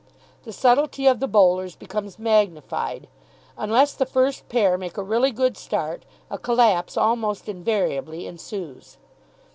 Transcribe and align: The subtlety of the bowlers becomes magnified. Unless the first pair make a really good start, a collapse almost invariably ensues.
The 0.45 0.51
subtlety 0.51 1.05
of 1.05 1.19
the 1.19 1.27
bowlers 1.27 1.75
becomes 1.75 2.17
magnified. 2.17 3.07
Unless 3.55 3.93
the 3.93 4.07
first 4.07 4.49
pair 4.49 4.75
make 4.75 4.97
a 4.97 5.03
really 5.03 5.29
good 5.29 5.55
start, 5.57 6.05
a 6.31 6.39
collapse 6.39 6.97
almost 6.97 7.47
invariably 7.47 8.25
ensues. 8.25 8.97